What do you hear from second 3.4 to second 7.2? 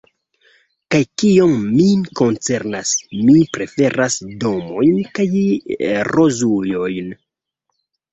preferas domojn kaj rozujojn.